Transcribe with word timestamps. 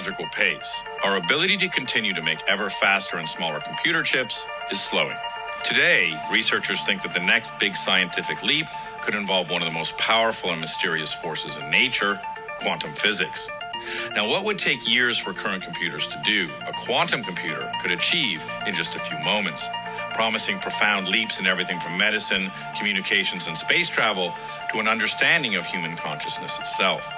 technological 0.00 0.26
pace, 0.32 0.82
our 1.04 1.16
ability 1.18 1.56
to 1.58 1.68
continue 1.68 2.14
to 2.14 2.22
make 2.22 2.38
ever 2.48 2.70
faster 2.70 3.18
and 3.18 3.28
smaller 3.28 3.60
computer 3.60 4.02
chips 4.02 4.46
is 4.70 4.80
slowing. 4.80 5.16
Today, 5.62 6.18
researchers 6.32 6.86
think 6.86 7.02
that 7.02 7.12
the 7.12 7.20
next 7.20 7.58
big 7.58 7.76
scientific 7.76 8.42
leap 8.42 8.66
could 9.02 9.14
involve 9.14 9.50
one 9.50 9.60
of 9.60 9.68
the 9.68 9.74
most 9.74 9.96
powerful 9.98 10.50
and 10.50 10.60
mysterious 10.60 11.14
forces 11.14 11.58
in 11.58 11.70
nature 11.70 12.18
quantum 12.60 12.92
physics. 12.94 13.48
Now, 14.14 14.26
what 14.26 14.44
would 14.46 14.58
take 14.58 14.88
years 14.92 15.18
for 15.18 15.34
current 15.34 15.62
computers 15.62 16.06
to 16.08 16.20
do, 16.24 16.50
a 16.66 16.72
quantum 16.72 17.22
computer 17.22 17.70
could 17.82 17.90
achieve 17.92 18.44
in 18.66 18.74
just 18.74 18.96
a 18.96 18.98
few 18.98 19.18
moments, 19.24 19.68
promising 20.14 20.58
profound 20.60 21.08
leaps 21.08 21.40
in 21.40 21.46
everything 21.46 21.78
from 21.80 21.98
medicine, 21.98 22.50
communications, 22.78 23.48
and 23.48 23.56
space 23.56 23.88
travel 23.90 24.32
to 24.72 24.80
an 24.80 24.88
understanding 24.88 25.56
of 25.56 25.66
human 25.66 25.96
consciousness 25.96 26.58
itself. 26.58 27.10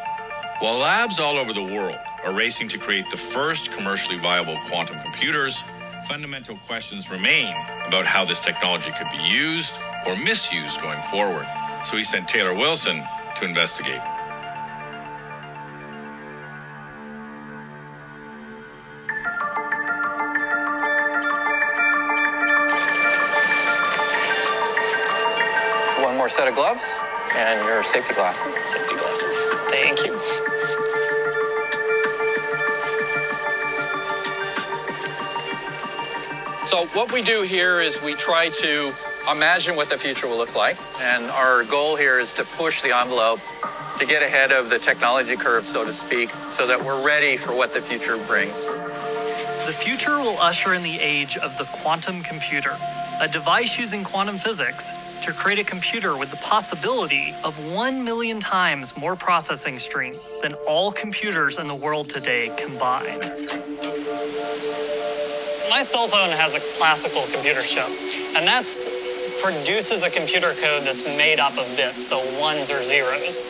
While 0.60 0.78
labs 0.78 1.20
all 1.20 1.38
over 1.38 1.52
the 1.52 1.62
world 1.62 1.98
are 2.24 2.32
racing 2.32 2.68
to 2.68 2.78
create 2.78 3.08
the 3.10 3.16
first 3.16 3.72
commercially 3.72 4.18
viable 4.18 4.56
quantum 4.68 4.98
computers, 5.00 5.64
fundamental 6.06 6.56
questions 6.56 7.10
remain 7.10 7.54
about 7.86 8.06
how 8.06 8.24
this 8.24 8.40
technology 8.40 8.90
could 8.92 9.08
be 9.10 9.18
used 9.18 9.74
or 10.06 10.16
misused 10.16 10.80
going 10.80 11.00
forward. 11.02 11.46
So 11.84 11.96
he 11.96 12.04
sent 12.04 12.28
Taylor 12.28 12.54
Wilson 12.54 13.02
to 13.36 13.44
investigate. 13.44 14.00
One 26.04 26.16
more 26.16 26.28
set 26.28 26.48
of 26.48 26.54
gloves 26.54 26.84
and 27.36 27.66
your 27.66 27.82
safety 27.84 28.14
glasses. 28.14 28.54
Safety 28.64 28.96
glasses. 28.96 29.44
Thank 29.70 30.04
you. 30.04 31.01
So, 36.72 36.86
what 36.98 37.12
we 37.12 37.20
do 37.20 37.42
here 37.42 37.82
is 37.82 38.00
we 38.00 38.14
try 38.14 38.48
to 38.48 38.94
imagine 39.30 39.76
what 39.76 39.90
the 39.90 39.98
future 39.98 40.26
will 40.26 40.38
look 40.38 40.56
like. 40.56 40.78
And 41.02 41.26
our 41.26 41.64
goal 41.64 41.96
here 41.96 42.18
is 42.18 42.32
to 42.32 42.44
push 42.44 42.80
the 42.80 42.96
envelope 42.96 43.40
to 43.98 44.06
get 44.06 44.22
ahead 44.22 44.52
of 44.52 44.70
the 44.70 44.78
technology 44.78 45.36
curve, 45.36 45.66
so 45.66 45.84
to 45.84 45.92
speak, 45.92 46.30
so 46.50 46.66
that 46.66 46.82
we're 46.82 47.06
ready 47.06 47.36
for 47.36 47.54
what 47.54 47.74
the 47.74 47.80
future 47.82 48.16
brings. 48.26 48.64
The 49.66 49.76
future 49.78 50.16
will 50.16 50.38
usher 50.38 50.72
in 50.72 50.82
the 50.82 50.98
age 50.98 51.36
of 51.36 51.58
the 51.58 51.68
quantum 51.82 52.22
computer, 52.22 52.72
a 53.20 53.28
device 53.28 53.78
using 53.78 54.02
quantum 54.02 54.38
physics 54.38 54.92
to 55.26 55.32
create 55.34 55.58
a 55.58 55.64
computer 55.64 56.16
with 56.16 56.30
the 56.30 56.38
possibility 56.38 57.34
of 57.44 57.54
1 57.74 58.02
million 58.02 58.40
times 58.40 58.98
more 58.98 59.14
processing 59.14 59.78
strength 59.78 60.40
than 60.40 60.54
all 60.66 60.90
computers 60.90 61.58
in 61.58 61.68
the 61.68 61.74
world 61.74 62.08
today 62.08 62.50
combined. 62.56 63.61
My 65.72 65.80
cell 65.80 66.04
phone 66.06 66.28
has 66.36 66.52
a 66.52 66.60
classical 66.76 67.24
computer 67.32 67.64
chip, 67.64 67.88
and 68.36 68.44
that 68.44 68.68
produces 69.40 70.04
a 70.04 70.12
computer 70.12 70.52
code 70.60 70.84
that's 70.84 71.08
made 71.16 71.40
up 71.40 71.56
of 71.56 71.64
bits, 71.80 72.04
so 72.12 72.20
ones 72.36 72.68
or 72.68 72.84
zeros. 72.84 73.40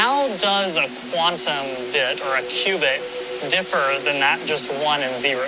How 0.00 0.24
does 0.40 0.80
a 0.80 0.88
quantum 1.12 1.60
bit 1.92 2.24
or 2.24 2.40
a 2.40 2.44
qubit 2.48 3.04
differ 3.52 3.84
than 4.08 4.16
that 4.24 4.40
just 4.48 4.72
one 4.80 5.04
and 5.04 5.12
zero? 5.20 5.44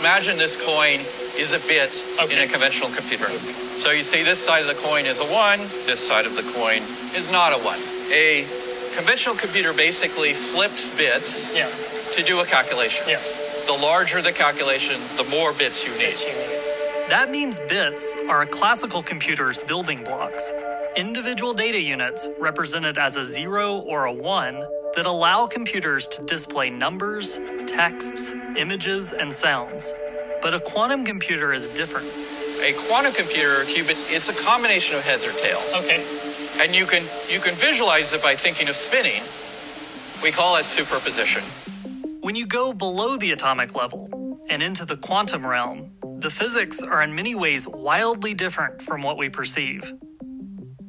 Imagine 0.00 0.40
this 0.40 0.56
coin 0.56 1.04
is 1.36 1.52
a 1.52 1.60
bit 1.68 2.00
in 2.32 2.40
a 2.40 2.48
conventional 2.48 2.88
computer. 2.88 3.28
So 3.76 3.92
you 3.92 4.02
see 4.02 4.24
this 4.24 4.40
side 4.40 4.64
of 4.64 4.72
the 4.72 4.80
coin 4.80 5.04
is 5.04 5.20
a 5.20 5.28
one, 5.36 5.60
this 5.84 6.00
side 6.00 6.24
of 6.24 6.32
the 6.32 6.48
coin 6.56 6.80
is 7.12 7.28
not 7.28 7.52
a 7.52 7.60
one. 7.60 7.78
A 8.16 8.48
conventional 8.96 9.36
computer 9.36 9.76
basically 9.76 10.32
flips 10.32 10.88
bits 10.96 11.52
Yes. 11.52 12.16
to 12.16 12.24
do 12.24 12.40
a 12.40 12.46
calculation. 12.46 13.04
Yes. 13.06 13.49
The 13.66 13.78
larger 13.82 14.22
the 14.22 14.32
calculation, 14.32 14.96
the 15.16 15.28
more 15.30 15.52
bits 15.52 15.84
you 15.84 15.92
need. 15.92 16.10
Bits 16.10 16.24
you 16.24 16.32
need. 16.32 17.08
That 17.10 17.30
means 17.30 17.58
bits 17.58 18.16
are 18.28 18.42
a 18.42 18.46
classical 18.46 19.02
computer's 19.02 19.58
building 19.58 20.02
blocks. 20.04 20.52
Individual 20.96 21.54
data 21.54 21.80
units 21.80 22.28
represented 22.38 22.98
as 22.98 23.16
a 23.16 23.24
zero 23.24 23.78
or 23.78 24.06
a 24.06 24.12
one 24.12 24.54
that 24.96 25.06
allow 25.06 25.46
computers 25.46 26.06
to 26.08 26.22
display 26.24 26.70
numbers, 26.70 27.40
texts, 27.66 28.34
images, 28.56 29.12
and 29.12 29.32
sounds. 29.32 29.94
But 30.42 30.54
a 30.54 30.60
quantum 30.60 31.04
computer 31.04 31.52
is 31.52 31.68
different. 31.68 32.06
A 32.62 32.74
quantum 32.88 33.12
computer 33.12 33.62
a 33.62 33.64
qubit, 33.64 34.14
it's 34.14 34.28
a 34.28 34.44
combination 34.44 34.96
of 34.96 35.04
heads 35.04 35.26
or 35.26 35.32
tails. 35.32 35.74
Okay. 35.84 36.04
And 36.62 36.74
you 36.74 36.86
can 36.86 37.02
you 37.28 37.40
can 37.40 37.54
visualize 37.54 38.12
it 38.12 38.22
by 38.22 38.34
thinking 38.34 38.68
of 38.68 38.76
spinning. 38.76 39.22
We 40.22 40.30
call 40.32 40.56
it 40.56 40.64
superposition. 40.64 41.42
When 42.30 42.36
you 42.36 42.46
go 42.46 42.72
below 42.72 43.16
the 43.16 43.32
atomic 43.32 43.74
level 43.74 44.08
and 44.48 44.62
into 44.62 44.84
the 44.84 44.96
quantum 44.96 45.44
realm, 45.44 45.90
the 46.20 46.30
physics 46.30 46.80
are 46.80 47.02
in 47.02 47.12
many 47.12 47.34
ways 47.34 47.66
wildly 47.66 48.34
different 48.34 48.80
from 48.82 49.02
what 49.02 49.18
we 49.18 49.28
perceive. 49.28 49.92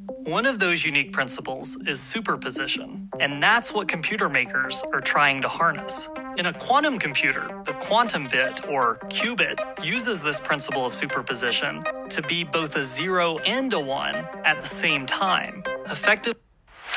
One 0.05 0.45
of 0.45 0.59
those 0.59 0.85
unique 0.85 1.11
principles 1.11 1.77
is 1.87 1.99
superposition, 1.99 3.09
and 3.19 3.41
that's 3.41 3.73
what 3.73 3.87
computer 3.87 4.29
makers 4.29 4.83
are 4.93 5.01
trying 5.01 5.41
to 5.41 5.47
harness. 5.47 6.11
In 6.37 6.45
a 6.45 6.53
quantum 6.53 6.99
computer, 6.99 7.63
the 7.65 7.73
quantum 7.73 8.27
bit, 8.27 8.69
or 8.69 8.99
qubit, 9.05 9.83
uses 9.83 10.21
this 10.21 10.39
principle 10.39 10.85
of 10.85 10.93
superposition 10.93 11.83
to 12.09 12.21
be 12.21 12.43
both 12.43 12.77
a 12.77 12.83
zero 12.83 13.39
and 13.47 13.73
a 13.73 13.79
one 13.79 14.13
at 14.45 14.61
the 14.61 14.67
same 14.67 15.07
time, 15.07 15.63
effective 15.87 16.35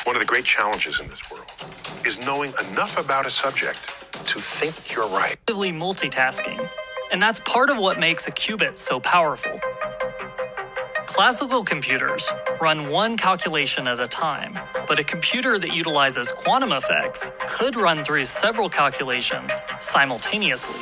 One 0.04 0.16
of 0.16 0.20
the 0.20 0.28
great 0.28 0.44
challenges 0.44 1.00
in 1.00 1.08
this 1.08 1.30
world 1.30 1.50
is 2.04 2.22
knowing 2.26 2.52
enough 2.70 3.02
about 3.02 3.24
a 3.24 3.30
subject 3.30 4.03
to 4.26 4.38
think 4.38 4.94
you're 4.94 5.08
right. 5.08 5.26
effectively 5.32 5.72
multitasking, 5.72 6.68
and 7.12 7.20
that's 7.20 7.40
part 7.40 7.70
of 7.70 7.78
what 7.78 7.98
makes 7.98 8.26
a 8.26 8.32
qubit 8.32 8.78
so 8.78 9.00
powerful. 9.00 9.52
Classical 11.06 11.62
computers 11.62 12.30
run 12.60 12.88
one 12.88 13.16
calculation 13.16 13.86
at 13.86 14.00
a 14.00 14.08
time, 14.08 14.58
but 14.88 14.98
a 14.98 15.04
computer 15.04 15.58
that 15.58 15.74
utilizes 15.74 16.32
quantum 16.32 16.72
effects 16.72 17.30
could 17.46 17.76
run 17.76 18.02
through 18.02 18.24
several 18.24 18.68
calculations 18.68 19.60
simultaneously. 19.80 20.74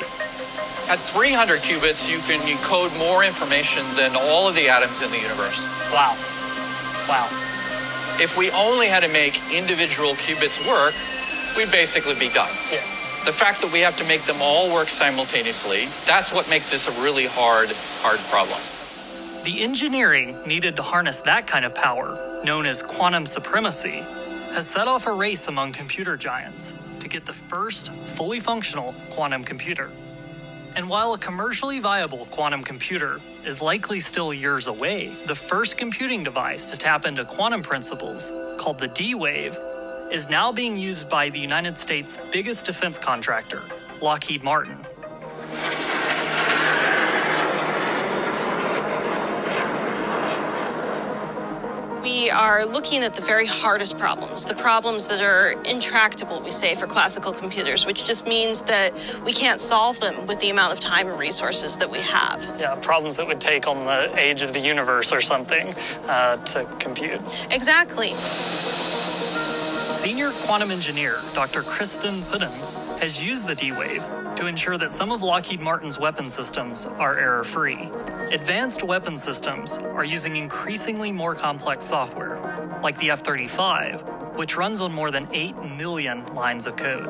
At 0.89 0.99
300 0.99 1.59
qubits, 1.59 2.09
you 2.11 2.19
can 2.27 2.39
encode 2.47 2.97
more 2.99 3.23
information 3.23 3.83
than 3.95 4.11
all 4.15 4.47
of 4.47 4.55
the 4.55 4.67
atoms 4.69 5.01
in 5.01 5.09
the 5.11 5.19
universe. 5.19 5.67
Wow. 5.93 6.15
Wow. 7.07 7.27
If 8.19 8.37
we 8.37 8.51
only 8.51 8.87
had 8.87 9.03
to 9.03 9.09
make 9.09 9.35
individual 9.53 10.13
qubits 10.13 10.59
work, 10.67 10.93
we'd 11.57 11.71
basically 11.71 12.15
be 12.15 12.29
done. 12.33 12.51
Yeah. 12.71 12.92
The 13.25 13.31
fact 13.31 13.61
that 13.61 13.71
we 13.71 13.79
have 13.79 13.95
to 13.97 14.03
make 14.03 14.23
them 14.23 14.35
all 14.41 14.73
work 14.73 14.89
simultaneously, 14.89 15.85
that's 16.05 16.33
what 16.33 16.49
makes 16.49 16.69
this 16.71 16.89
a 16.89 17.01
really 17.01 17.25
hard, 17.25 17.69
hard 18.01 18.19
problem. 18.29 18.59
The 19.45 19.63
engineering 19.63 20.37
needed 20.45 20.75
to 20.75 20.81
harness 20.81 21.19
that 21.19 21.47
kind 21.47 21.63
of 21.63 21.73
power, 21.73 22.41
known 22.43 22.65
as 22.65 22.83
quantum 22.83 23.25
supremacy, 23.25 24.03
has 24.51 24.69
set 24.69 24.89
off 24.89 25.07
a 25.07 25.13
race 25.13 25.47
among 25.47 25.71
computer 25.71 26.17
giants 26.17 26.75
to 26.99 27.07
get 27.07 27.25
the 27.25 27.31
first 27.31 27.93
fully 28.07 28.41
functional 28.41 28.93
quantum 29.09 29.45
computer. 29.45 29.89
And 30.75 30.89
while 30.89 31.13
a 31.13 31.17
commercially 31.17 31.79
viable 31.79 32.25
quantum 32.25 32.61
computer 32.61 33.21
is 33.45 33.61
likely 33.61 34.01
still 34.01 34.33
years 34.33 34.67
away, 34.67 35.15
the 35.27 35.35
first 35.35 35.77
computing 35.77 36.23
device 36.23 36.69
to 36.71 36.77
tap 36.77 37.05
into 37.05 37.23
quantum 37.23 37.61
principles, 37.61 38.33
called 38.57 38.79
the 38.79 38.89
D 38.89 39.15
Wave, 39.15 39.57
is 40.11 40.29
now 40.29 40.51
being 40.51 40.75
used 40.75 41.09
by 41.09 41.29
the 41.29 41.39
United 41.39 41.77
States' 41.77 42.17
biggest 42.31 42.65
defense 42.65 42.99
contractor, 42.99 43.61
Lockheed 44.01 44.43
Martin. 44.43 44.85
We 52.03 52.29
are 52.29 52.65
looking 52.65 53.03
at 53.03 53.15
the 53.15 53.21
very 53.21 53.45
hardest 53.45 53.97
problems, 53.97 54.45
the 54.45 54.55
problems 54.55 55.07
that 55.07 55.21
are 55.21 55.53
intractable, 55.63 56.41
we 56.41 56.51
say, 56.51 56.75
for 56.75 56.85
classical 56.85 57.31
computers, 57.31 57.85
which 57.85 58.03
just 58.05 58.27
means 58.27 58.61
that 58.63 58.93
we 59.23 59.31
can't 59.31 59.61
solve 59.61 59.99
them 60.01 60.27
with 60.27 60.39
the 60.39 60.49
amount 60.49 60.73
of 60.73 60.81
time 60.81 61.07
and 61.07 61.17
resources 61.17 61.77
that 61.77 61.89
we 61.89 61.99
have. 61.99 62.43
Yeah, 62.59 62.75
problems 62.75 63.15
that 63.17 63.27
would 63.27 63.39
take 63.39 63.67
on 63.67 63.85
the 63.85 64.13
age 64.17 64.41
of 64.41 64.51
the 64.51 64.59
universe 64.59 65.13
or 65.13 65.21
something 65.21 65.73
uh, 66.07 66.37
to 66.37 66.65
compute. 66.79 67.21
Exactly. 67.51 68.13
Senior 69.93 70.31
quantum 70.31 70.71
engineer 70.71 71.21
Dr. 71.35 71.61
Kristen 71.61 72.23
Pudenz 72.23 72.79
has 72.97 73.23
used 73.23 73.45
the 73.45 73.53
D 73.53 73.71
Wave 73.71 74.03
to 74.35 74.47
ensure 74.47 74.75
that 74.75 74.91
some 74.91 75.11
of 75.11 75.21
Lockheed 75.21 75.61
Martin's 75.61 75.99
weapon 75.99 76.29
systems 76.29 76.87
are 76.87 77.15
error 77.15 77.43
free. 77.43 77.89
Advanced 78.31 78.81
weapon 78.81 79.15
systems 79.15 79.77
are 79.77 80.03
using 80.03 80.35
increasingly 80.35 81.11
more 81.11 81.35
complex 81.35 81.85
software, 81.85 82.39
like 82.81 82.97
the 82.97 83.11
F 83.11 83.23
35, 83.23 84.03
which 84.35 84.57
runs 84.57 84.81
on 84.81 84.91
more 84.91 85.11
than 85.11 85.27
8 85.31 85.55
million 85.77 86.25
lines 86.33 86.67
of 86.67 86.75
code. 86.75 87.05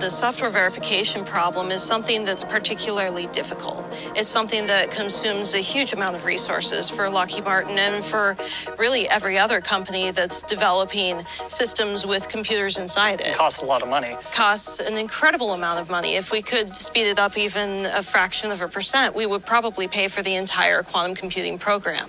The 0.00 0.10
software 0.10 0.50
verification 0.50 1.24
problem 1.24 1.70
is 1.70 1.82
something 1.82 2.24
that's 2.24 2.44
particularly 2.44 3.26
difficult. 3.28 3.86
It's 4.14 4.28
something 4.28 4.66
that 4.66 4.90
consumes 4.90 5.54
a 5.54 5.58
huge 5.58 5.92
amount 5.92 6.16
of 6.16 6.24
resources 6.24 6.88
for 6.88 7.08
Lockheed 7.10 7.44
Martin 7.44 7.78
and 7.78 8.04
for 8.04 8.36
really 8.78 9.08
every 9.08 9.38
other 9.38 9.60
company 9.60 10.10
that's 10.10 10.42
developing 10.42 11.20
systems 11.48 12.06
with 12.06 12.28
computers 12.28 12.78
inside 12.78 13.20
it. 13.20 13.36
Costs 13.36 13.62
a 13.62 13.66
lot 13.66 13.82
of 13.82 13.88
money. 13.88 14.16
Costs 14.32 14.80
an 14.80 14.96
incredible 14.96 15.52
amount 15.52 15.80
of 15.80 15.90
money. 15.90 16.16
If 16.16 16.32
we 16.32 16.42
could 16.42 16.74
speed 16.74 17.08
it 17.08 17.18
up 17.18 17.36
even 17.36 17.86
a 17.86 18.02
fraction 18.02 18.50
of 18.50 18.62
a 18.62 18.68
percent, 18.68 19.14
we 19.14 19.26
would 19.26 19.44
probably 19.44 19.88
pay 19.88 20.08
for 20.08 20.22
the 20.22 20.34
entire 20.34 20.82
quantum 20.82 21.14
computing 21.14 21.58
program. 21.58 22.06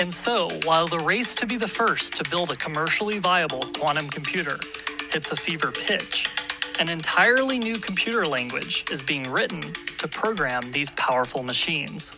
And 0.00 0.12
so, 0.12 0.48
while 0.64 0.86
the 0.86 1.00
race 1.00 1.34
to 1.34 1.46
be 1.46 1.56
the 1.56 1.66
first 1.66 2.16
to 2.18 2.30
build 2.30 2.52
a 2.52 2.56
commercially 2.56 3.18
viable 3.18 3.62
quantum 3.76 4.08
computer 4.08 4.60
hits 5.10 5.32
a 5.32 5.36
fever 5.36 5.72
pitch, 5.72 6.30
an 6.78 6.88
entirely 6.88 7.58
new 7.58 7.78
computer 7.78 8.24
language 8.24 8.84
is 8.92 9.02
being 9.02 9.28
written 9.28 9.60
to 9.98 10.06
program 10.06 10.70
these 10.70 10.90
powerful 10.90 11.42
machines. 11.42 12.14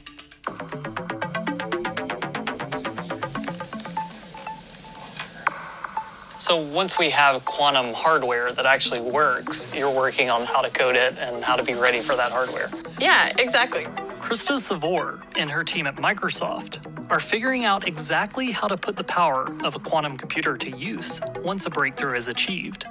So, 6.38 6.58
once 6.58 6.98
we 6.98 7.08
have 7.10 7.44
quantum 7.46 7.94
hardware 7.94 8.52
that 8.52 8.66
actually 8.66 9.00
works, 9.00 9.74
you're 9.74 9.94
working 9.94 10.28
on 10.28 10.44
how 10.44 10.60
to 10.60 10.70
code 10.70 10.96
it 10.96 11.16
and 11.18 11.42
how 11.42 11.56
to 11.56 11.62
be 11.62 11.74
ready 11.74 12.00
for 12.00 12.14
that 12.14 12.30
hardware. 12.30 12.70
Yeah, 12.98 13.32
exactly. 13.38 13.86
Krista 14.30 14.60
Svore 14.60 15.20
and 15.36 15.50
her 15.50 15.64
team 15.64 15.88
at 15.88 15.96
Microsoft 15.96 16.78
are 17.10 17.18
figuring 17.18 17.64
out 17.64 17.88
exactly 17.88 18.52
how 18.52 18.68
to 18.68 18.76
put 18.76 18.94
the 18.94 19.02
power 19.02 19.52
of 19.64 19.74
a 19.74 19.80
quantum 19.80 20.16
computer 20.16 20.56
to 20.56 20.70
use 20.70 21.20
once 21.42 21.66
a 21.66 21.70
breakthrough 21.70 22.14
is 22.14 22.28
achieved. 22.28 22.86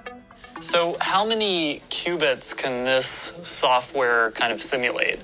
So, 0.60 0.98
how 1.00 1.26
many 1.26 1.82
qubits 1.90 2.54
can 2.58 2.84
this 2.84 3.40
software 3.42 4.32
kind 4.32 4.52
of 4.52 4.62
simulate? 4.62 5.20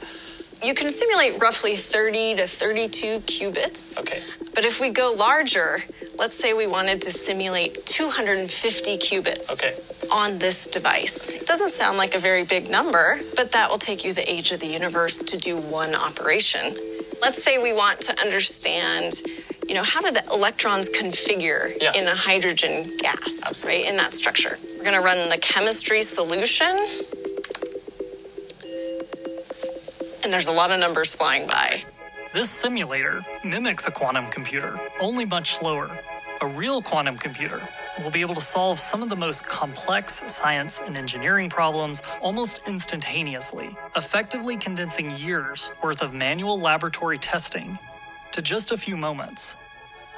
You 0.64 0.74
can 0.74 0.90
simulate 0.90 1.40
roughly 1.42 1.76
30 1.76 2.36
to 2.38 2.48
32 2.48 3.20
qubits. 3.22 3.98
Okay. 4.00 4.22
But 4.54 4.66
if 4.66 4.80
we 4.80 4.90
go 4.90 5.14
larger, 5.18 5.80
let's 6.18 6.36
say 6.36 6.54
we 6.54 6.66
wanted 6.66 7.02
to 7.02 7.12
simulate 7.12 7.86
250 7.86 8.98
qubits 8.98 9.52
Okay. 9.52 9.76
on 10.12 10.40
this 10.40 10.68
device. 10.68 11.30
It 11.30 11.46
doesn't 11.46 11.72
sound 11.72 11.98
like 11.98 12.16
a 12.16 12.20
very 12.20 12.44
big 12.44 12.70
number, 12.70 13.20
but 13.36 13.52
that 13.52 13.70
will 13.70 13.78
take 13.78 14.06
you 14.06 14.14
the 14.14 14.30
age 14.32 14.52
of 14.52 14.60
the 14.60 14.68
universe 14.68 15.22
to 15.24 15.38
do 15.38 15.58
one 15.58 15.94
operation. 15.94 16.76
Let's 17.22 17.42
say 17.44 17.58
we 17.58 17.74
want 17.74 18.00
to 18.02 18.20
understand, 18.22 19.22
you 19.68 19.74
know, 19.76 19.84
how 19.84 20.02
do 20.02 20.12
the 20.12 20.24
electrons 20.32 20.90
configure 20.90 21.76
Yeah. 21.82 21.94
in 21.94 22.08
a 22.08 22.16
hydrogen 22.16 22.96
gas, 22.98 23.42
Absolutely. 23.46 23.84
right? 23.84 23.90
In 23.92 23.98
that 23.98 24.14
structure. 24.14 24.58
We're 24.78 24.84
going 24.84 24.98
to 24.98 25.04
run 25.04 25.30
the 25.30 25.38
chemistry 25.38 26.02
solution. 26.02 27.05
And 30.26 30.34
there's 30.34 30.48
a 30.48 30.52
lot 30.52 30.72
of 30.72 30.80
numbers 30.80 31.14
flying 31.14 31.46
by. 31.46 31.84
This 32.34 32.50
simulator 32.50 33.24
mimics 33.44 33.86
a 33.86 33.92
quantum 33.92 34.26
computer, 34.32 34.80
only 35.00 35.24
much 35.24 35.54
slower. 35.54 35.88
A 36.42 36.48
real 36.48 36.82
quantum 36.82 37.16
computer 37.16 37.62
will 38.02 38.10
be 38.10 38.22
able 38.22 38.34
to 38.34 38.42
solve 38.42 38.80
some 38.80 39.04
of 39.04 39.10
the 39.10 39.16
most 39.16 39.46
complex 39.46 40.24
science 40.26 40.82
and 40.84 40.98
engineering 40.98 41.48
problems 41.48 42.02
almost 42.24 42.60
instantaneously, 42.66 43.78
effectively 43.96 44.58
condensing 44.58 45.12
years 45.12 45.70
worth 45.84 46.02
of 46.02 46.12
manual 46.12 46.60
laboratory 46.60 47.20
testing 47.20 47.78
to 48.32 48.42
just 48.42 48.72
a 48.72 48.78
few 48.78 48.98
moments. 48.98 49.56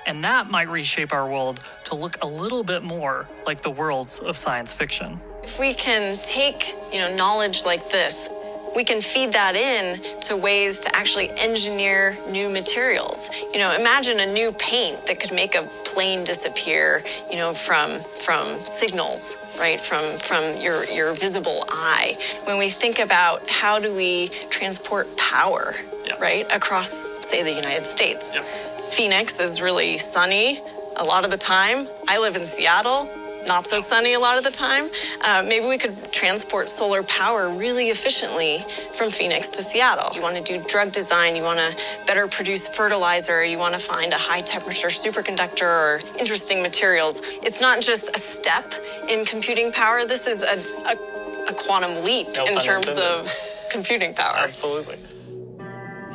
And 0.05 0.23
that 0.23 0.49
might 0.49 0.69
reshape 0.69 1.11
our 1.11 1.29
world 1.29 1.59
to 1.83 1.95
look 1.95 2.23
a 2.23 2.27
little 2.27 2.63
bit 2.63 2.81
more 2.81 3.27
like 3.45 3.59
the 3.59 3.71
worlds 3.71 4.19
of 4.19 4.37
science 4.37 4.71
fiction. 4.71 5.19
If 5.43 5.59
we 5.59 5.73
can 5.73 6.17
take, 6.23 6.75
you 6.93 6.99
know, 6.99 7.13
knowledge 7.13 7.65
like 7.65 7.89
this, 7.89 8.29
we 8.77 8.83
can 8.83 9.01
feed 9.01 9.33
that 9.33 9.55
in 9.55 9.99
to 10.21 10.37
ways 10.37 10.81
to 10.81 10.95
actually 10.95 11.31
engineer 11.31 12.15
new 12.29 12.47
materials. 12.47 13.27
You 13.51 13.57
know, 13.57 13.73
imagine 13.75 14.19
a 14.19 14.25
new 14.27 14.51
paint 14.51 15.07
that 15.07 15.19
could 15.19 15.31
make 15.33 15.55
a 15.55 15.63
plane 15.83 16.23
disappear, 16.23 17.03
you 17.31 17.37
know, 17.37 17.53
from 17.55 17.99
from 18.25 18.59
signals, 18.65 19.35
right? 19.59 19.81
From 19.81 20.19
from 20.19 20.57
your 20.57 20.83
your 20.85 21.13
visible 21.13 21.65
eye. 21.69 22.15
When 22.43 22.59
we 22.59 22.69
think 22.69 22.99
about 22.99 23.49
how 23.49 23.79
do 23.79 23.95
we 23.95 24.27
transport 24.51 25.07
power, 25.17 25.73
Yeah. 26.05 26.13
right, 26.19 26.45
across 26.53 26.89
say 27.25 27.41
the 27.41 27.51
United 27.63 27.87
States. 27.87 28.35
Yeah. 28.35 28.43
Phoenix 28.91 29.39
is 29.39 29.59
really 29.59 29.97
sunny 29.97 30.61
a 30.97 31.03
lot 31.03 31.25
of 31.25 31.31
the 31.31 31.37
time. 31.37 31.87
I 32.07 32.19
live 32.19 32.35
in 32.35 32.45
Seattle, 32.45 33.09
not 33.47 33.65
so 33.65 33.79
sunny 33.79 34.13
a 34.13 34.19
lot 34.19 34.37
of 34.37 34.43
the 34.43 34.51
time. 34.51 34.89
Uh, 35.21 35.41
maybe 35.41 35.65
we 35.65 35.77
could 35.77 36.06
transport 36.17 36.67
solar 36.67 37.03
power 37.03 37.47
really 37.47 37.89
efficiently 37.89 38.65
from 38.93 39.11
Phoenix 39.11 39.49
to 39.49 39.61
Seattle. 39.61 40.09
You 40.15 40.21
want 40.23 40.35
to 40.35 40.41
do 40.41 40.63
drug 40.67 40.91
design, 40.91 41.35
you 41.35 41.43
want 41.43 41.59
to 41.59 41.77
better 42.07 42.27
produce 42.27 42.67
fertilizer, 42.67 43.45
you 43.45 43.59
want 43.59 43.75
to 43.75 43.79
find 43.79 44.11
a 44.13 44.17
high 44.17 44.41
temperature 44.41 44.87
superconductor 44.87 45.61
or 45.61 45.99
interesting 46.19 46.63
materials. 46.63 47.21
It's 47.43 47.61
not 47.61 47.81
just 47.81 48.15
a 48.15 48.19
step 48.19 48.73
in 49.07 49.25
computing 49.25 49.71
power, 49.71 50.05
this 50.05 50.25
is 50.25 50.41
a, 50.41 50.57
a, 50.89 51.51
a 51.51 51.53
quantum 51.53 52.03
leap 52.03 52.29
No 52.35 52.47
in 52.47 52.57
terms 52.57 52.87
intended. 52.87 53.03
of 53.03 53.31
computing 53.71 54.15
power. 54.15 54.37
Absolutely. 54.37 54.97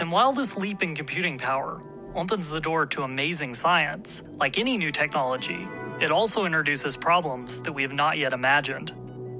And 0.00 0.10
while 0.10 0.32
this 0.32 0.56
leap 0.56 0.82
in 0.82 0.96
computing 0.96 1.38
power 1.38 1.81
opens 2.16 2.50
the 2.50 2.60
door 2.60 2.87
to 2.87 3.04
amazing 3.04 3.54
science, 3.54 4.25
like 4.34 4.58
any 4.58 4.76
new 4.76 4.90
technology, 4.90 5.69
it 6.00 6.10
also 6.10 6.44
introduces 6.44 6.96
problems 6.96 7.60
that 7.60 7.72
we 7.72 7.82
have 7.82 7.93
not 7.93 8.19
yet 8.19 8.32
imagined, 8.32 8.93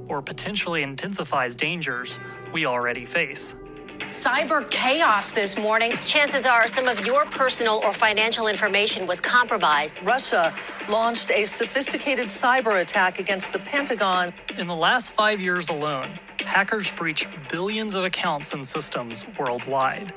or 0.08 0.22
potentially 0.22 0.82
intensifies 0.82 1.56
dangers 1.56 2.19
we 2.52 2.66
already 2.66 3.04
face. 3.04 3.54
Cyber 4.10 4.69
chaos 4.70 5.31
this 5.31 5.58
morning. 5.58 5.90
Chances 6.06 6.44
are 6.44 6.69
some 6.69 6.87
of 6.87 7.06
your 7.06 7.25
personal 7.26 7.81
or 7.84 7.93
financial 7.93 8.46
information 8.46 9.06
was 9.06 9.20
compromised. 9.20 10.02
Russia 10.02 10.54
launched 10.88 11.31
a 11.31 11.46
sophisticated 11.46 12.26
cyber 12.26 12.82
attack 12.82 13.19
against 13.19 13.52
the 13.52 13.58
Pentagon. 13.60 14.32
In 14.58 14.66
the 14.66 14.76
last 14.76 15.12
five 15.12 15.40
years 15.40 15.70
alone, 15.70 16.04
hackers 16.44 16.93
breached 16.93 17.49
billions 17.50 17.94
of 17.94 18.04
accounts 18.04 18.52
and 18.52 18.66
systems 18.66 19.26
worldwide. 19.38 20.12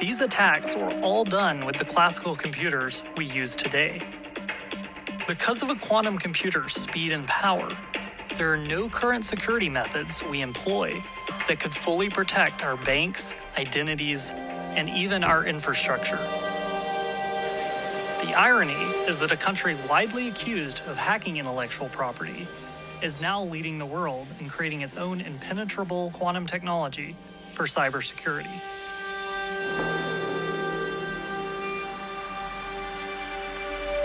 These 0.00 0.22
attacks 0.22 0.74
were 0.74 0.90
all 1.02 1.24
done 1.24 1.60
with 1.60 1.76
the 1.76 1.84
classical 1.84 2.34
computers 2.34 3.04
we 3.16 3.26
use 3.26 3.54
today. 3.54 3.98
Because 5.28 5.62
of 5.62 5.70
a 5.70 5.76
quantum 5.76 6.18
computer's 6.18 6.74
speed 6.74 7.12
and 7.12 7.24
power, 7.28 7.68
there 8.36 8.52
are 8.52 8.56
no 8.56 8.88
current 8.88 9.24
security 9.24 9.68
methods 9.68 10.24
we 10.24 10.40
employ 10.40 10.90
that 11.48 11.60
could 11.60 11.74
fully 11.74 12.08
protect 12.08 12.64
our 12.64 12.76
banks, 12.76 13.34
identities, 13.56 14.30
and 14.30 14.88
even 14.88 15.24
our 15.24 15.44
infrastructure. 15.44 16.18
The 18.24 18.34
irony 18.34 18.74
is 19.08 19.18
that 19.20 19.30
a 19.30 19.36
country 19.36 19.76
widely 19.88 20.28
accused 20.28 20.82
of 20.86 20.96
hacking 20.96 21.36
intellectual 21.36 21.88
property 21.88 22.46
is 23.02 23.20
now 23.20 23.42
leading 23.42 23.78
the 23.78 23.86
world 23.86 24.26
in 24.38 24.48
creating 24.48 24.82
its 24.82 24.96
own 24.96 25.20
impenetrable 25.20 26.10
quantum 26.10 26.46
technology 26.46 27.14
for 27.14 27.64
cybersecurity. 27.64 28.46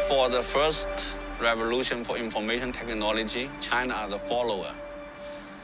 For 0.08 0.30
the 0.30 0.42
first 0.42 1.18
revolution 1.40 2.04
for 2.04 2.18
information 2.18 2.72
technology, 2.72 3.50
China 3.60 3.94
are 3.94 4.10
the 4.10 4.18
follower. 4.18 4.72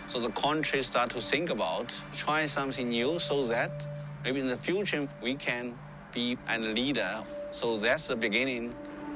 So 0.07 0.19
the 0.19 0.31
country 0.31 0.81
start 0.81 1.09
to 1.11 1.21
think 1.21 1.49
about 1.49 1.99
try 2.13 2.45
something 2.45 2.89
new 2.89 3.17
so 3.19 3.45
that 3.45 3.87
maybe 4.23 4.41
in 4.41 4.47
the 4.47 4.57
future 4.57 5.07
we 5.21 5.35
can 5.35 5.77
be 6.11 6.37
a 6.49 6.59
leader. 6.59 7.23
So 7.51 7.77
that's 7.77 8.07
the 8.07 8.15
beginning 8.15 8.75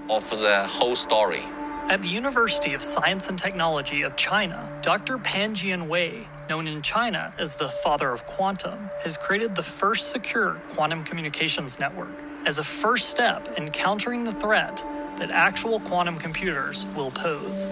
of 0.10 0.30
the 0.30 0.66
whole 0.70 0.96
story. 0.96 1.44
At 1.88 2.02
the 2.02 2.08
University 2.08 2.74
of 2.74 2.82
Science 2.82 3.30
and 3.30 3.38
Technology 3.38 4.02
of 4.02 4.16
China, 4.16 4.80
Dr. 4.82 5.18
Pan 5.20 5.54
Jianwei, 5.54 6.26
known 6.50 6.68
in 6.68 6.82
China 6.82 7.34
as 7.38 7.58
the 7.58 7.68
father 7.68 8.12
of 8.12 8.26
quantum, 8.26 8.90
has 9.04 9.18
created 9.18 9.56
the 9.56 9.62
first 9.62 10.10
secure 10.10 10.62
quantum 10.70 11.04
communications 11.04 11.80
network 11.80 12.24
as 12.48 12.58
a 12.58 12.64
first 12.64 13.10
step 13.10 13.56
in 13.58 13.70
countering 13.70 14.24
the 14.24 14.34
threat 14.34 14.84
that 15.18 15.32
actual 15.32 15.80
quantum 15.80 16.18
computers 16.18 16.86
will 16.96 17.12
pose. 17.12 17.68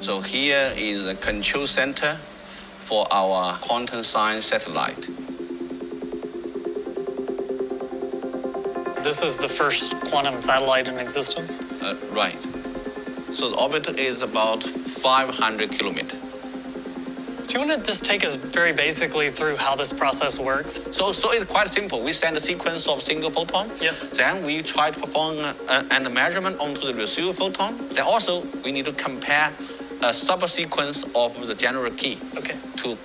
So 0.00 0.20
here 0.20 0.72
is 0.76 1.06
the 1.06 1.14
control 1.14 1.66
center 1.66 2.14
for 2.78 3.06
our 3.12 3.56
quantum 3.58 4.02
science 4.02 4.46
satellite. 4.46 5.08
This 9.02 9.22
is 9.22 9.38
the 9.38 9.48
first 9.48 9.98
quantum 10.02 10.40
satellite 10.42 10.88
in 10.88 10.98
existence. 10.98 11.60
Uh, 11.82 11.96
right. 12.10 12.40
So 13.32 13.50
the 13.50 13.58
orbit 13.58 13.98
is 13.98 14.22
about 14.22 14.62
500 14.62 15.72
kilometer. 15.72 16.21
Do 17.52 17.60
you 17.60 17.68
want 17.68 17.84
to 17.84 17.86
just 17.86 18.02
take 18.02 18.24
us 18.24 18.34
very 18.34 18.72
basically 18.72 19.28
through 19.28 19.56
how 19.56 19.76
this 19.76 19.92
process 19.92 20.40
works? 20.40 20.80
So, 20.90 21.12
so 21.12 21.32
it's 21.32 21.44
quite 21.44 21.68
simple. 21.68 22.02
We 22.02 22.14
send 22.14 22.34
a 22.34 22.40
sequence 22.40 22.88
of 22.88 23.02
single 23.02 23.28
photon. 23.28 23.70
Yes. 23.78 24.04
Then 24.04 24.42
we 24.42 24.62
try 24.62 24.90
to 24.90 24.98
perform 24.98 25.36
a, 25.36 25.54
a, 25.68 25.96
a 26.02 26.08
measurement 26.08 26.58
onto 26.60 26.86
the 26.86 26.94
receiver 26.94 27.34
photon. 27.34 27.76
Then 27.88 28.06
also 28.06 28.46
we 28.64 28.72
need 28.72 28.86
to 28.86 28.94
compare 28.94 29.52
a 30.00 30.14
subsequence 30.14 31.04
of 31.14 31.46
the 31.46 31.54
general 31.54 31.90
key 31.90 32.18
Okay. 32.38 32.56
to 32.76 32.96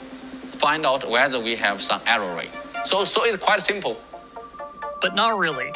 find 0.52 0.86
out 0.86 1.10
whether 1.10 1.42
we 1.42 1.58
have 1.58 1.82
some 1.82 2.00
error 2.08 2.34
rate. 2.34 2.52
So, 2.86 3.04
so 3.04 3.26
it's 3.26 3.44
quite 3.44 3.60
simple. 3.60 4.00
But 5.02 5.14
not 5.14 5.38
really. 5.38 5.74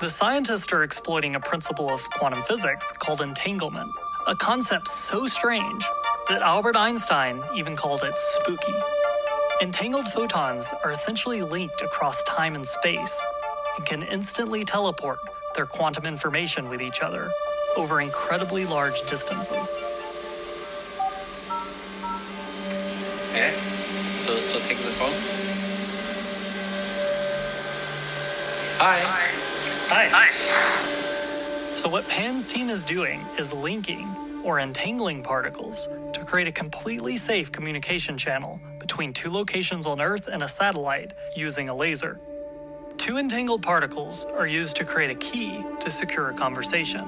The 0.00 0.10
scientists 0.10 0.72
are 0.72 0.82
exploiting 0.82 1.36
a 1.36 1.40
principle 1.40 1.88
of 1.88 2.00
quantum 2.10 2.42
physics 2.42 2.90
called 2.98 3.20
entanglement, 3.20 3.92
a 4.26 4.34
concept 4.34 4.88
so 4.88 5.28
strange 5.28 5.84
that 6.28 6.42
Albert 6.42 6.76
Einstein 6.76 7.42
even 7.54 7.74
called 7.74 8.02
it 8.02 8.18
spooky. 8.18 8.74
Entangled 9.62 10.06
photons 10.08 10.72
are 10.84 10.90
essentially 10.90 11.40
linked 11.42 11.80
across 11.80 12.22
time 12.24 12.54
and 12.54 12.66
space 12.66 13.24
and 13.76 13.86
can 13.86 14.02
instantly 14.02 14.62
teleport 14.62 15.18
their 15.54 15.64
quantum 15.64 16.04
information 16.04 16.68
with 16.68 16.82
each 16.82 17.00
other 17.00 17.30
over 17.76 18.00
incredibly 18.02 18.66
large 18.66 19.00
distances. 19.06 19.74
Okay. 23.30 23.54
So, 24.20 24.36
so 24.48 24.58
take 24.60 24.78
the 24.78 24.92
phone. 24.92 25.14
Hi. 28.78 29.00
Hi. 29.88 30.08
Hi. 30.12 31.74
So, 31.76 31.88
what 31.88 32.06
Pan's 32.08 32.46
team 32.46 32.68
is 32.68 32.82
doing 32.82 33.24
is 33.38 33.52
linking 33.52 34.08
or 34.48 34.60
entangling 34.60 35.22
particles 35.22 35.90
to 36.14 36.24
create 36.24 36.48
a 36.48 36.52
completely 36.52 37.18
safe 37.18 37.52
communication 37.52 38.16
channel 38.16 38.58
between 38.78 39.12
two 39.12 39.30
locations 39.30 39.84
on 39.84 40.00
Earth 40.00 40.26
and 40.26 40.42
a 40.42 40.48
satellite 40.48 41.12
using 41.36 41.68
a 41.68 41.74
laser. 41.74 42.18
Two 42.96 43.18
entangled 43.18 43.60
particles 43.60 44.24
are 44.24 44.46
used 44.46 44.74
to 44.76 44.86
create 44.86 45.10
a 45.10 45.14
key 45.16 45.62
to 45.80 45.90
secure 45.90 46.30
a 46.30 46.34
conversation. 46.34 47.04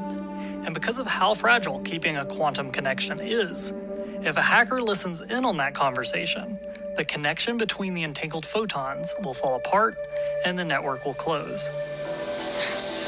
And 0.66 0.75
because 0.75 0.99
of 0.99 1.06
how 1.06 1.32
fragile 1.32 1.80
keeping 1.80 2.18
a 2.18 2.26
quantum 2.26 2.70
connection 2.70 3.20
is, 3.20 3.73
if 4.20 4.37
a 4.37 4.42
hacker 4.42 4.82
listens 4.82 5.23
in 5.23 5.47
on 5.47 5.56
that 5.56 5.73
conversation, 5.73 6.59
the 6.99 7.06
connection 7.06 7.56
between 7.56 7.94
the 7.94 8.02
entangled 8.02 8.44
photons 8.44 9.14
will 9.25 9.32
fall 9.32 9.56
apart 9.56 9.97
and 10.44 10.59
the 10.59 10.64
network 10.66 11.06
will 11.06 11.14
close. 11.14 11.70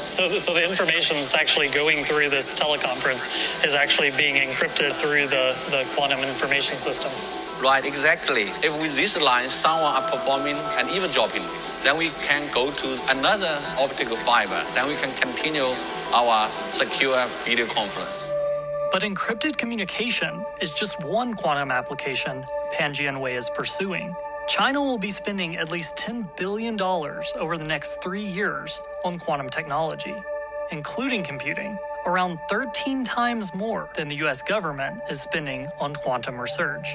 So, 0.05 0.35
so 0.35 0.53
the 0.53 0.63
information 0.63 1.17
that's 1.17 1.35
actually 1.35 1.69
going 1.69 2.03
through 2.03 2.29
this 2.29 2.53
teleconference 2.53 3.65
is 3.65 3.73
actually 3.73 4.11
being 4.11 4.35
encrypted 4.35 4.93
through 4.95 5.27
the, 5.27 5.55
the 5.69 5.87
quantum 5.95 6.19
information 6.19 6.77
system. 6.77 7.11
Right, 7.61 7.85
exactly. 7.85 8.51
If 8.61 8.79
with 8.81 8.95
this 8.95 9.19
line 9.19 9.49
someone 9.49 9.95
are 9.95 10.09
performing 10.09 10.57
an 10.77 10.89
eavesdropping, 10.89 11.43
then 11.81 11.97
we 11.97 12.09
can 12.21 12.51
go 12.51 12.71
to 12.71 12.99
another 13.09 13.61
optical 13.79 14.17
fiber. 14.17 14.61
Then 14.71 14.89
we 14.89 14.95
can 14.95 15.15
continue 15.15 15.73
our 16.13 16.51
secure 16.71 17.25
video 17.45 17.65
conference. 17.65 18.29
But 18.91 19.03
encrypted 19.03 19.57
communication 19.57 20.45
is 20.61 20.71
just 20.71 21.01
one 21.01 21.33
quantum 21.33 21.71
application 21.71 22.45
Pan 22.73 22.93
Jianwei 22.93 23.33
is 23.33 23.49
pursuing. 23.49 24.13
China 24.47 24.81
will 24.81 24.97
be 24.97 25.09
spending 25.09 25.55
at 25.55 25.71
least 25.71 25.95
$10 25.95 26.35
billion 26.35 26.79
over 26.81 27.57
the 27.57 27.63
next 27.63 28.03
three 28.03 28.25
years 28.25 28.81
on 29.05 29.17
quantum 29.17 29.49
technology, 29.49 30.13
including 30.69 31.23
computing, 31.23 31.77
around 32.05 32.37
13 32.49 33.05
times 33.05 33.55
more 33.55 33.89
than 33.95 34.09
the 34.09 34.15
US 34.27 34.41
government 34.41 35.01
is 35.09 35.21
spending 35.21 35.69
on 35.79 35.95
quantum 35.95 36.39
research. 36.39 36.93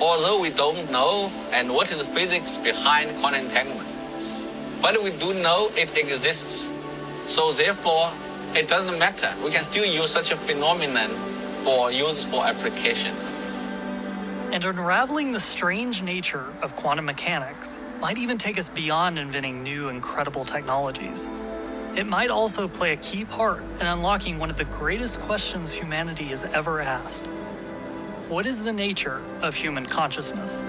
Although 0.00 0.40
we 0.42 0.50
don't 0.50 0.90
know 0.90 1.32
and 1.52 1.70
what 1.70 1.90
is 1.90 1.98
the 1.98 2.14
physics 2.14 2.58
behind 2.58 3.16
quantum 3.16 3.46
entanglement, 3.46 3.88
but 4.82 5.02
we 5.02 5.10
do 5.12 5.32
know 5.34 5.70
it 5.76 5.96
exists. 5.96 6.68
So 7.26 7.52
therefore, 7.52 8.12
it 8.54 8.68
doesn't 8.68 8.98
matter. 8.98 9.32
We 9.42 9.50
can 9.50 9.64
still 9.64 9.86
use 9.86 10.10
such 10.10 10.30
a 10.30 10.36
phenomenon 10.36 11.08
for 11.64 11.90
useful 11.90 12.44
application. 12.44 13.16
And 14.52 14.64
unraveling 14.64 15.32
the 15.32 15.40
strange 15.40 16.02
nature 16.02 16.46
of 16.62 16.74
quantum 16.76 17.04
mechanics 17.04 17.78
might 18.00 18.16
even 18.16 18.38
take 18.38 18.56
us 18.56 18.68
beyond 18.68 19.18
inventing 19.18 19.62
new, 19.62 19.88
incredible 19.88 20.44
technologies. 20.44 21.28
It 21.96 22.06
might 22.06 22.30
also 22.30 22.68
play 22.68 22.92
a 22.92 22.96
key 22.96 23.24
part 23.24 23.62
in 23.80 23.86
unlocking 23.86 24.38
one 24.38 24.48
of 24.48 24.56
the 24.56 24.64
greatest 24.64 25.20
questions 25.20 25.72
humanity 25.72 26.24
has 26.26 26.44
ever 26.44 26.80
asked 26.80 27.24
What 28.28 28.46
is 28.46 28.62
the 28.62 28.72
nature 28.72 29.20
of 29.42 29.54
human 29.54 29.84
consciousness? 29.86 30.62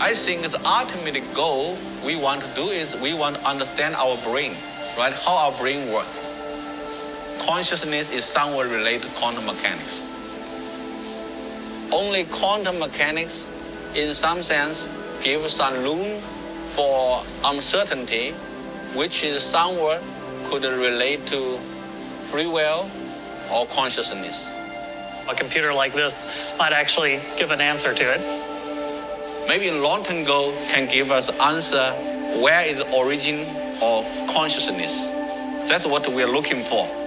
I 0.00 0.12
think 0.14 0.42
the 0.42 0.60
ultimate 0.66 1.22
goal 1.34 1.76
we 2.06 2.16
want 2.16 2.40
to 2.40 2.54
do 2.54 2.68
is 2.68 2.98
we 3.02 3.14
want 3.18 3.36
to 3.36 3.48
understand 3.48 3.94
our 3.96 4.16
brain, 4.24 4.52
right? 4.98 5.14
How 5.24 5.36
our 5.36 5.52
brain 5.58 5.86
works. 5.92 7.46
Consciousness 7.46 8.12
is 8.12 8.24
somewhat 8.24 8.66
related 8.66 9.02
to 9.02 9.08
quantum 9.18 9.46
mechanics. 9.46 10.15
Only 11.96 12.24
quantum 12.24 12.78
mechanics, 12.78 13.48
in 13.96 14.12
some 14.12 14.42
sense, 14.42 14.84
gives 15.24 15.54
some 15.54 15.72
room 15.82 16.20
for 16.76 17.22
uncertainty, 17.46 18.32
which 18.94 19.24
is 19.24 19.42
somewhat 19.42 20.02
could 20.44 20.64
relate 20.64 21.26
to 21.28 21.56
free 22.28 22.46
will 22.46 22.84
or 23.50 23.64
consciousness. 23.68 24.52
A 25.30 25.34
computer 25.34 25.72
like 25.72 25.94
this 25.94 26.54
might 26.58 26.74
actually 26.74 27.18
give 27.38 27.50
an 27.50 27.62
answer 27.62 27.94
to 27.94 28.04
it. 28.04 28.20
Maybe 29.48 29.68
a 29.68 29.80
long 29.80 30.04
term 30.04 30.22
goal 30.26 30.52
can 30.74 30.86
give 30.92 31.10
us 31.10 31.32
answer 31.40 31.88
where 32.44 32.68
is 32.68 32.84
the 32.84 32.94
origin 32.94 33.40
of 33.82 34.04
consciousness. 34.36 35.08
That's 35.70 35.86
what 35.86 36.06
we're 36.08 36.28
looking 36.28 36.60
for. 36.60 37.05